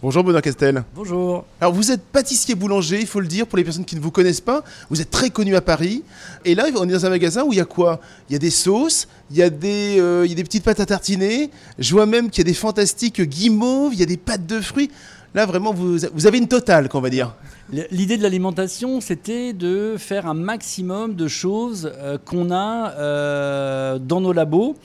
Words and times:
Bonjour 0.00 0.22
Benoît 0.22 0.40
Castel. 0.40 0.84
Bonjour. 0.94 1.44
Alors 1.60 1.74
vous 1.74 1.90
êtes 1.90 2.04
pâtissier 2.04 2.54
boulanger, 2.54 3.00
il 3.00 3.06
faut 3.08 3.18
le 3.18 3.26
dire 3.26 3.48
pour 3.48 3.58
les 3.58 3.64
personnes 3.64 3.84
qui 3.84 3.96
ne 3.96 4.00
vous 4.00 4.12
connaissent 4.12 4.40
pas. 4.40 4.62
Vous 4.90 5.00
êtes 5.00 5.10
très 5.10 5.28
connu 5.30 5.56
à 5.56 5.60
Paris. 5.60 6.04
Et 6.44 6.54
là, 6.54 6.66
on 6.76 6.88
est 6.88 6.92
dans 6.92 7.04
un 7.04 7.10
magasin 7.10 7.42
où 7.42 7.52
il 7.52 7.56
y 7.56 7.60
a 7.60 7.64
quoi? 7.64 8.00
Il 8.30 8.34
y 8.34 8.36
a 8.36 8.38
des 8.38 8.50
sauces, 8.50 9.08
il 9.32 9.38
y 9.38 9.42
a 9.42 9.50
des, 9.50 9.96
euh, 9.98 10.24
il 10.24 10.30
y 10.30 10.32
a 10.34 10.36
des 10.36 10.44
petites 10.44 10.62
pâtes 10.62 10.78
à 10.78 10.86
tartiner. 10.86 11.50
Je 11.80 11.92
vois 11.94 12.06
même 12.06 12.30
qu'il 12.30 12.44
y 12.44 12.46
a 12.46 12.50
des 12.50 12.54
fantastiques 12.54 13.20
guimauves, 13.22 13.92
il 13.92 13.98
y 13.98 14.04
a 14.04 14.06
des 14.06 14.16
pâtes 14.16 14.46
de 14.46 14.60
fruits. 14.60 14.88
Là, 15.34 15.46
vraiment, 15.46 15.74
vous, 15.74 15.98
vous 16.14 16.26
avez 16.28 16.38
une 16.38 16.46
totale, 16.46 16.88
qu'on 16.88 17.00
va 17.00 17.10
dire. 17.10 17.34
L'idée 17.70 18.16
de 18.16 18.22
l'alimentation, 18.22 19.02
c'était 19.02 19.52
de 19.52 19.96
faire 19.98 20.26
un 20.26 20.32
maximum 20.32 21.14
de 21.14 21.28
choses 21.28 21.92
euh, 21.96 22.16
qu'on 22.16 22.50
a 22.50 22.92
euh, 22.92 23.98
dans 23.98 24.22
nos 24.22 24.32
labos. 24.32 24.76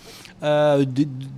Euh, 0.42 0.84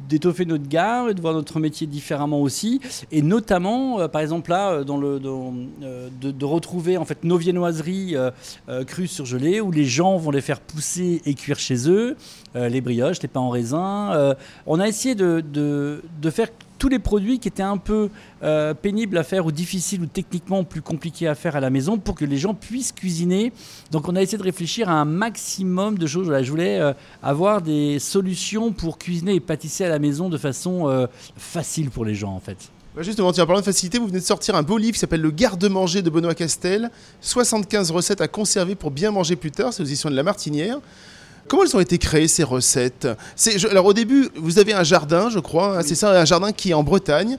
d'étoffer 0.09 0.45
notre 0.45 0.67
gare 0.67 1.09
et 1.09 1.13
de 1.13 1.21
voir 1.21 1.35
notre 1.35 1.59
métier 1.59 1.85
différemment 1.85 2.41
aussi. 2.41 2.81
Et 3.11 3.21
notamment, 3.21 4.09
par 4.09 4.21
exemple, 4.21 4.49
là, 4.49 4.83
dans 4.83 4.97
le, 4.97 5.19
de, 5.19 6.45
retrouver 6.45 6.97
en 6.97 7.05
fait 7.05 7.23
nos 7.23 7.37
viennoiseries 7.37 8.15
crues 8.87 9.07
surgelées 9.07 9.61
où 9.61 9.69
les 9.69 9.85
gens 9.85 10.17
vont 10.17 10.31
les 10.31 10.41
faire 10.41 10.59
pousser 10.59 11.21
et 11.25 11.35
cuire 11.35 11.59
chez 11.59 11.87
eux, 11.87 12.17
les 12.55 12.81
brioches, 12.81 13.21
les 13.21 13.27
pains 13.27 13.41
en 13.41 13.49
raisin. 13.49 14.35
on 14.65 14.79
a 14.79 14.87
essayé 14.87 15.13
de 15.13 16.01
faire 16.31 16.49
tous 16.77 16.89
les 16.89 16.99
produits 16.99 17.39
qui 17.39 17.47
étaient 17.47 17.63
un 17.63 17.77
peu 17.77 18.09
euh, 18.43 18.73
pénibles 18.73 19.17
à 19.17 19.23
faire 19.23 19.45
ou 19.45 19.51
difficiles 19.51 20.01
ou 20.01 20.05
techniquement 20.05 20.63
plus 20.63 20.81
compliqués 20.81 21.27
à 21.27 21.35
faire 21.35 21.55
à 21.55 21.59
la 21.59 21.69
maison 21.69 21.97
pour 21.97 22.15
que 22.15 22.25
les 22.25 22.37
gens 22.37 22.53
puissent 22.53 22.91
cuisiner. 22.91 23.51
Donc 23.91 24.07
on 24.07 24.15
a 24.15 24.21
essayé 24.21 24.37
de 24.37 24.43
réfléchir 24.43 24.89
à 24.89 24.93
un 24.93 25.05
maximum 25.05 25.97
de 25.97 26.07
choses. 26.07 26.31
je 26.41 26.49
voulais 26.49 26.79
euh, 26.79 26.93
avoir 27.23 27.61
des 27.61 27.99
solutions 27.99 28.71
pour 28.71 28.97
cuisiner 28.97 29.35
et 29.35 29.39
pâtisser 29.39 29.85
à 29.85 29.89
la 29.89 29.99
maison 29.99 30.29
de 30.29 30.37
façon 30.37 30.89
euh, 30.89 31.07
facile 31.37 31.89
pour 31.89 32.05
les 32.05 32.15
gens 32.15 32.33
en 32.33 32.39
fait. 32.39 32.57
Justement, 32.97 33.33
tiens, 33.33 33.43
en 33.43 33.47
parlant 33.47 33.59
de 33.59 33.65
facilité, 33.65 33.99
vous 33.99 34.07
venez 34.07 34.19
de 34.19 34.25
sortir 34.25 34.55
un 34.55 34.63
beau 34.63 34.77
livre 34.77 34.93
qui 34.93 34.99
s'appelle 34.99 35.19
Le 35.19 35.31
garde-manger 35.31 36.01
de 36.01 36.09
Benoît 36.09 36.33
Castel. 36.33 36.89
75 37.19 37.91
recettes 37.91 38.21
à 38.21 38.29
conserver 38.29 38.75
pour 38.75 38.89
bien 38.89 39.11
manger 39.11 39.35
plus 39.35 39.51
tard. 39.51 39.73
C'est 39.73 39.83
aux 39.83 39.85
éditions 39.85 40.09
de 40.09 40.15
La 40.15 40.23
Martinière. 40.23 40.79
Comment 41.47 41.63
elles 41.63 41.75
ont 41.75 41.79
été 41.79 41.97
créées 41.97 42.27
ces 42.27 42.43
recettes? 42.43 43.07
Alors 43.69 43.85
au 43.85 43.93
début, 43.93 44.29
vous 44.35 44.57
avez 44.57 44.73
un 44.73 44.83
jardin, 44.83 45.29
je 45.29 45.39
crois, 45.39 45.77
hein, 45.77 45.81
c'est 45.85 45.95
ça, 45.95 46.19
un 46.19 46.25
jardin 46.25 46.51
qui 46.51 46.71
est 46.71 46.73
en 46.73 46.83
Bretagne. 46.83 47.37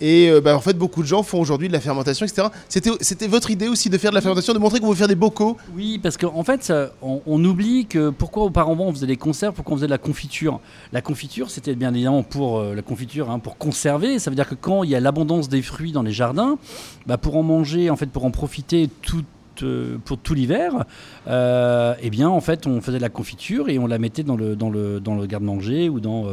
Et 0.00 0.30
euh, 0.30 0.40
bah, 0.40 0.56
en 0.56 0.60
fait, 0.60 0.74
beaucoup 0.74 1.02
de 1.02 1.08
gens 1.08 1.22
font 1.22 1.40
aujourd'hui 1.40 1.68
de 1.68 1.72
la 1.72 1.80
fermentation, 1.80 2.24
etc. 2.24 2.48
C'était 2.68 3.26
votre 3.26 3.50
idée 3.50 3.68
aussi 3.68 3.90
de 3.90 3.98
faire 3.98 4.10
de 4.10 4.14
la 4.14 4.20
fermentation, 4.20 4.52
de 4.52 4.58
montrer 4.58 4.80
qu'on 4.80 4.90
veut 4.90 4.94
faire 4.94 5.08
des 5.08 5.14
bocaux? 5.14 5.56
Oui, 5.74 5.98
parce 5.98 6.16
qu'en 6.16 6.44
fait, 6.44 6.72
on, 7.02 7.44
oublie 7.44 7.86
que 7.86 8.10
pourquoi 8.10 8.44
auparavant 8.44 8.86
on 8.86 8.92
faisait 8.92 9.06
des 9.06 9.16
conserves, 9.16 9.54
pourquoi 9.54 9.74
on 9.74 9.76
faisait 9.78 9.86
de 9.86 9.92
la 9.92 9.98
confiture? 9.98 10.60
La 10.92 11.00
confiture, 11.00 11.50
c'était 11.50 11.74
bien 11.74 11.92
évidemment 11.92 12.22
pour 12.22 12.58
euh, 12.58 12.74
la 12.74 12.82
confiture, 12.82 13.30
hein, 13.30 13.38
pour 13.38 13.58
conserver. 13.58 14.18
Ça 14.18 14.30
veut 14.30 14.36
dire 14.36 14.48
que 14.48 14.54
quand 14.54 14.84
il 14.84 14.90
y 14.90 14.94
a 14.94 15.00
l'abondance 15.00 15.48
des 15.48 15.62
fruits 15.62 15.92
dans 15.92 16.02
les 16.02 16.12
jardins, 16.12 16.58
bah, 17.06 17.18
pour 17.18 17.36
en 17.36 17.42
manger, 17.42 17.90
en 17.90 17.96
fait, 17.96 18.06
pour 18.06 18.24
en 18.24 18.30
profiter 18.30 18.88
tout 19.02 19.24
euh, 19.62 19.98
pour 20.04 20.18
tout 20.18 20.34
l'hiver, 20.34 20.84
euh, 21.26 21.94
eh 22.00 22.10
bien, 22.10 22.28
en 22.28 22.40
fait, 22.40 22.66
on 22.66 22.80
faisait 22.80 22.98
de 22.98 23.02
la 23.02 23.08
confiture 23.08 23.68
et 23.68 23.78
on 23.78 23.86
la 23.86 23.98
mettait 23.98 24.22
dans 24.22 24.36
le, 24.36 24.56
dans 24.56 24.70
le, 24.70 25.00
dans 25.00 25.14
le 25.14 25.26
garde-manger 25.26 25.88
ou 25.88 26.00
dans. 26.00 26.26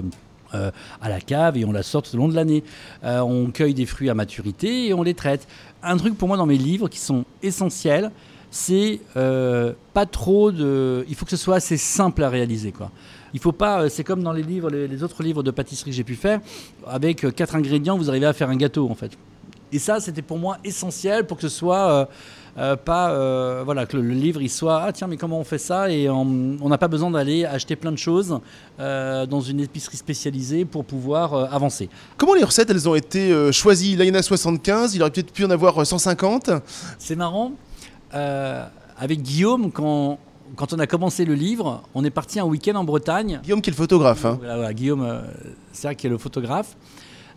Euh, 0.53 0.71
à 1.01 1.09
la 1.09 1.19
cave 1.19 1.57
et 1.57 1.65
on 1.65 1.73
la 1.73 1.83
sort 1.83 2.01
tout 2.03 2.15
au 2.15 2.17
long 2.17 2.29
de 2.29 2.35
l'année. 2.35 2.63
on 3.03 3.51
cueille 3.51 3.73
des 3.73 3.85
fruits 3.85 4.09
à 4.09 4.13
maturité 4.13 4.87
et 4.87 4.93
on 4.93 5.03
les 5.03 5.13
traite. 5.13 5.49
Un 5.83 5.97
truc 5.97 6.17
pour 6.17 6.29
moi 6.29 6.37
dans 6.37 6.45
mes 6.45 6.57
livres 6.57 6.87
qui 6.87 6.99
sont 6.99 7.25
essentiels, 7.43 8.09
c'est 8.51 9.01
pas 9.15 10.05
trop 10.05 10.53
de. 10.53 11.03
Il 11.09 11.15
faut 11.15 11.25
que 11.25 11.31
ce 11.31 11.35
soit 11.35 11.55
assez 11.55 11.75
simple 11.75 12.23
à 12.23 12.29
réaliser. 12.29 12.71
Quoi. 12.71 12.89
Il 13.33 13.41
faut 13.41 13.51
pas. 13.51 13.89
C'est 13.89 14.05
comme 14.05 14.23
dans 14.23 14.31
les 14.31 14.43
livres, 14.43 14.69
les, 14.69 15.03
autres 15.03 15.23
livres 15.23 15.43
de 15.43 15.51
pâtisserie 15.51 15.91
que 15.91 15.97
j'ai 15.97 16.05
pu 16.05 16.15
faire. 16.15 16.39
Avec 16.87 17.35
quatre 17.35 17.57
ingrédients, 17.57 17.97
vous 17.97 18.09
arrivez 18.09 18.27
à 18.27 18.31
faire 18.31 18.49
un 18.49 18.55
gâteau 18.55 18.89
en 18.89 18.95
fait. 18.95 19.11
Et 19.75 19.79
ça, 19.79 19.99
c'était 19.99 20.21
pour 20.21 20.39
moi 20.39 20.57
essentiel 20.63 21.27
pour 21.27 21.35
que 21.35 21.41
ce 21.41 21.49
soit 21.49 21.91
euh, 21.91 22.05
euh, 22.57 22.75
pas 22.77 23.11
euh, 23.11 23.61
voilà 23.65 23.85
que 23.85 23.97
le, 23.97 24.09
livre 24.13 24.41
il 24.41 24.49
soit 24.49 24.83
ah 24.85 24.93
tiens 24.93 25.07
mais 25.07 25.17
comment 25.17 25.37
on 25.37 25.43
fait 25.43 25.57
ça? 25.57 25.91
Et 25.91 26.09
on 26.09 26.69
n'a 26.69 26.77
pas 26.77 26.87
besoin 26.87 27.11
d'aller 27.11 27.43
acheter 27.43 27.75
plein 27.75 27.91
de 27.91 27.97
choses 27.97 28.39
dans 28.79 29.41
une 29.41 29.59
épicerie 29.59 29.97
spécialisée 29.97 30.63
pour 30.63 30.85
pouvoir 30.85 31.53
avancer. 31.53 31.89
Comment 32.15 32.35
les 32.35 32.45
recettes 32.45 32.69
elles 32.69 32.87
ont 32.87 32.95
été 32.95 33.51
choisies? 33.51 33.97
Là 33.97 34.05
il 34.05 34.07
y 34.07 34.11
en 34.11 34.19
a 34.19 34.23
75, 34.23 34.95
il 34.95 35.01
aurait 35.01 35.11
peut-être 35.11 35.33
pu 35.33 35.43
en 35.43 35.49
avoir 35.49 35.85
150. 35.85 36.51
C'est 36.97 37.17
marrant. 37.17 37.51
avec 38.11 39.21
Guillaume 39.21 39.73
quand 39.73 40.19
quand 40.55 40.71
on 40.71 40.79
a 40.79 40.87
commencé 40.87 41.25
le 41.25 41.33
livre, 41.33 41.83
on 41.95 42.05
est 42.05 42.11
parti 42.11 42.39
un 42.39 42.45
week-end 42.45 42.75
en 42.75 42.85
Bretagne. 42.85 43.41
Guillaume 43.43 43.61
qui 43.61 43.71
est 43.71 43.73
le 43.73 43.77
photographe. 43.77 44.23
Hein. 44.23 44.37
Voilà, 44.41 44.73
Guillaume, 44.73 45.21
c'est 45.73 45.87
vrai 45.87 45.95
qui 45.97 46.07
est 46.07 46.09
le 46.09 46.17
photographe 46.17 46.77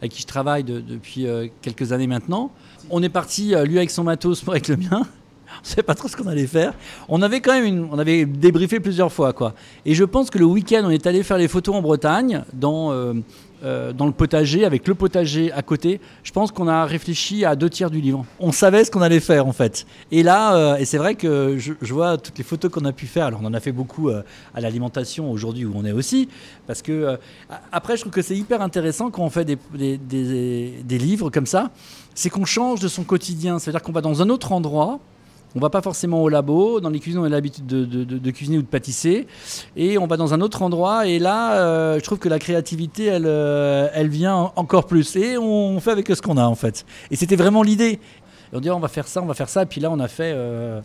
avec 0.00 0.12
qui 0.12 0.22
je 0.22 0.26
travaille 0.26 0.64
depuis 0.64 1.26
euh, 1.26 1.48
quelques 1.62 1.92
années 1.92 2.06
maintenant. 2.06 2.50
On 2.90 3.02
est 3.02 3.08
parti, 3.08 3.54
euh, 3.54 3.64
lui 3.64 3.78
avec 3.78 3.90
son 3.90 4.04
matos, 4.04 4.44
moi 4.46 4.54
avec 4.54 4.68
le 4.68 4.76
mien. 4.76 5.06
On 5.62 5.64
savait 5.64 5.82
pas 5.82 5.94
trop 5.94 6.08
ce 6.08 6.16
qu'on 6.16 6.26
allait 6.26 6.46
faire. 6.46 6.74
On 7.08 7.22
avait 7.22 7.40
quand 7.40 7.52
même 7.52 7.88
on 7.90 7.98
avait 7.98 8.24
débriefé 8.24 8.80
plusieurs 8.80 9.12
fois 9.12 9.32
quoi. 9.32 9.54
Et 9.84 9.94
je 9.94 10.04
pense 10.04 10.30
que 10.30 10.38
le 10.38 10.44
week-end, 10.44 10.82
on 10.84 10.90
est 10.90 11.06
allé 11.06 11.22
faire 11.22 11.38
les 11.38 11.48
photos 11.48 11.74
en 11.74 11.82
Bretagne, 11.82 12.42
dans 12.52 12.92
euh, 12.92 13.14
euh, 13.64 13.92
dans 13.92 14.06
le 14.06 14.12
potager, 14.12 14.64
avec 14.64 14.86
le 14.86 14.94
potager 14.94 15.50
à 15.50 15.62
côté, 15.62 16.00
je 16.22 16.30
pense 16.30 16.52
qu'on 16.52 16.68
a 16.68 16.84
réfléchi 16.84 17.44
à 17.44 17.56
deux 17.56 17.68
tiers 17.68 17.90
du 17.90 18.00
livre. 18.00 18.24
On 18.38 18.52
savait 18.52 18.84
ce 18.84 18.90
qu'on 18.90 19.02
allait 19.02 19.18
faire 19.18 19.46
en 19.46 19.52
fait. 19.52 19.84
Et 20.12 20.22
là, 20.22 20.54
euh, 20.54 20.76
et 20.76 20.84
c'est 20.84 20.98
vrai 20.98 21.16
que 21.16 21.56
je, 21.58 21.92
vois 21.92 22.18
toutes 22.18 22.38
les 22.38 22.44
photos 22.44 22.70
qu'on 22.70 22.84
a 22.84 22.92
pu 22.92 23.06
faire. 23.06 23.26
Alors 23.26 23.40
on 23.42 23.46
en 23.46 23.54
a 23.54 23.60
fait 23.60 23.72
beaucoup 23.72 24.10
à 24.10 24.60
l'alimentation 24.60 25.30
aujourd'hui 25.30 25.64
où 25.64 25.72
on 25.74 25.84
est 25.84 25.92
aussi, 25.92 26.28
parce 26.66 26.82
que 26.82 27.18
après 27.72 27.96
je 27.96 28.02
trouve 28.02 28.12
que 28.12 28.22
c'est 28.22 28.36
hyper 28.36 28.62
intéressant 28.62 29.10
quand 29.10 29.22
on 29.22 29.30
fait 29.30 29.44
des, 29.44 29.58
des, 29.74 30.78
des 30.84 30.98
livres 30.98 31.30
comme 31.30 31.46
ça, 31.46 31.70
c'est 32.14 32.30
qu'on 32.30 32.44
change 32.44 32.80
de 32.80 32.88
son 32.88 33.02
quotidien. 33.02 33.58
C'est-à-dire 33.58 33.82
qu'on 33.82 33.92
va 33.92 34.00
dans 34.00 34.22
un 34.22 34.28
autre 34.28 34.52
endroit 34.52 35.00
on 35.56 35.60
va 35.60 35.70
pas 35.70 35.80
forcément 35.80 36.22
au 36.22 36.28
labo. 36.28 36.80
Dans 36.80 36.90
les 36.90 37.00
cuisines, 37.00 37.20
on 37.20 37.24
a 37.24 37.28
l'habitude 37.28 37.66
de, 37.66 38.30
cuisiner 38.30 38.58
ou 38.58 38.62
de 38.62 38.66
pâtisser. 38.66 39.26
Et 39.76 39.98
on 39.98 40.06
va 40.06 40.16
dans 40.16 40.34
un 40.34 40.40
autre 40.40 40.62
endroit. 40.62 41.06
Et 41.06 41.18
là, 41.18 41.54
euh, 41.54 41.98
je 41.98 42.04
trouve 42.04 42.18
que 42.18 42.28
la 42.28 42.38
créativité, 42.38 43.06
elle, 43.06 43.26
euh, 43.26 43.88
vient 44.04 44.52
encore 44.56 44.86
plus. 44.86 45.16
Et 45.16 45.38
on 45.38 45.80
fait 45.80 45.90
avec 45.90 46.08
ce 46.08 46.20
qu'on 46.20 46.36
a, 46.36 46.44
en 46.44 46.54
fait. 46.54 46.84
Et 47.10 47.16
c'était 47.16 47.36
vraiment 47.36 47.62
l'idée. 47.62 47.98
on 48.52 48.60
dit, 48.60 48.70
on 48.70 48.80
va 48.80 48.88
faire 48.88 49.08
ça, 49.08 49.22
on 49.22 49.26
va 49.26 49.34
faire 49.34 49.48
ça. 49.48 49.62
Et 49.62 49.66
puis 49.66 49.80
là, 49.80 49.90
on 49.90 50.00
a 50.00 50.08
fait. 50.08 50.32
Euh, 50.34 50.80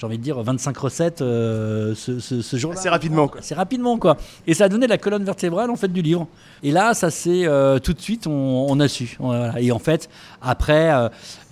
j'ai 0.00 0.06
envie 0.06 0.16
de 0.16 0.22
dire 0.22 0.40
25 0.40 0.78
recettes 0.78 1.20
euh, 1.20 1.94
ce, 1.94 2.56
jour-là. 2.56 2.80
C'est 2.80 2.88
rapidement 2.88 3.28
quoi. 3.28 3.42
C'est 3.42 3.54
rapidement 3.54 3.98
quoi. 3.98 4.16
Et 4.46 4.54
ça 4.54 4.64
a 4.64 4.68
donné 4.70 4.86
la 4.86 4.96
colonne 4.96 5.24
vertébrale 5.24 5.70
en 5.70 5.76
fait 5.76 5.92
du 5.92 6.00
livre. 6.00 6.26
Et 6.62 6.70
là, 6.72 6.94
ça 6.94 7.10
c'est 7.10 7.46
euh, 7.46 7.78
tout 7.78 7.92
de 7.92 8.00
suite 8.00 8.26
on, 8.26 8.80
a 8.80 8.88
su. 8.88 9.18
Et 9.58 9.72
en 9.72 9.78
fait, 9.78 10.08
après, 10.40 10.90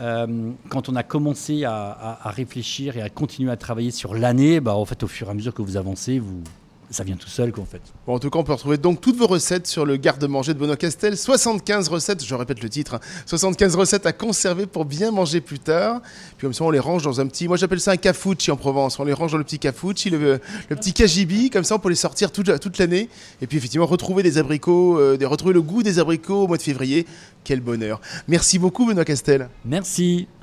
euh, 0.00 0.52
quand 0.70 0.88
on 0.88 0.96
a 0.96 1.02
commencé 1.02 1.64
à, 1.64 2.18
à, 2.22 2.30
réfléchir 2.30 2.96
et 2.96 3.02
à 3.02 3.10
continuer 3.10 3.52
à 3.52 3.56
travailler 3.56 3.90
sur 3.90 4.14
l'année, 4.14 4.60
bah 4.60 4.74
en 4.74 4.86
fait, 4.86 5.02
au 5.02 5.08
fur 5.08 5.26
et 5.28 5.30
à 5.30 5.34
mesure 5.34 5.52
que 5.52 5.60
vous 5.60 5.76
avancez, 5.76 6.18
vous 6.18 6.42
ça 6.90 7.04
vient 7.04 7.16
tout 7.16 7.28
seul, 7.28 7.52
quoi, 7.52 7.64
en 7.64 7.66
fait. 7.66 7.82
Bon, 8.06 8.14
en 8.14 8.18
tout 8.18 8.30
cas, 8.30 8.38
on 8.38 8.44
peut 8.44 8.52
retrouver 8.52 8.78
donc 8.78 9.00
toutes 9.00 9.16
vos 9.16 9.26
recettes 9.26 9.66
sur 9.66 9.84
le 9.84 9.96
garde-manger 9.96 10.54
de 10.54 10.58
Benoît 10.58 10.76
Castel. 10.76 11.16
75 11.16 11.88
recettes, 11.88 12.24
je 12.24 12.34
répète 12.34 12.62
le 12.62 12.68
titre, 12.70 12.98
75 13.26 13.74
hein. 13.74 13.78
recettes 13.78 14.06
à 14.06 14.12
conserver 14.12 14.66
pour 14.66 14.84
bien 14.84 15.10
manger 15.10 15.40
plus 15.40 15.58
tard. 15.58 16.00
Puis 16.36 16.46
comme 16.46 16.54
ça, 16.54 16.64
on 16.64 16.70
les 16.70 16.78
range 16.78 17.02
dans 17.02 17.20
un 17.20 17.26
petit, 17.26 17.46
moi 17.46 17.56
j'appelle 17.56 17.80
ça 17.80 17.90
un 17.90 17.96
cafoucci 17.96 18.50
en 18.50 18.56
Provence. 18.56 18.98
On 18.98 19.04
les 19.04 19.12
range 19.12 19.32
dans 19.32 19.38
le 19.38 19.44
petit 19.44 19.58
cafoucci, 19.58 20.08
le, 20.08 20.40
le 20.68 20.76
petit 20.76 20.92
cagibi, 20.92 21.50
comme 21.50 21.64
ça 21.64 21.74
on 21.74 21.78
peut 21.78 21.90
les 21.90 21.94
sortir 21.94 22.32
toute, 22.32 22.58
toute 22.60 22.78
l'année. 22.78 23.08
Et 23.42 23.46
puis 23.46 23.58
effectivement, 23.58 23.86
retrouver 23.86 24.22
des 24.22 24.38
abricots, 24.38 24.98
euh, 24.98 25.18
retrouver 25.24 25.52
le 25.52 25.62
goût 25.62 25.82
des 25.82 25.98
abricots 25.98 26.44
au 26.44 26.46
mois 26.46 26.56
de 26.56 26.62
février. 26.62 27.06
Quel 27.44 27.60
bonheur. 27.60 28.00
Merci 28.28 28.58
beaucoup, 28.58 28.86
Benoît 28.86 29.04
Castel. 29.04 29.48
Merci. 29.64 30.28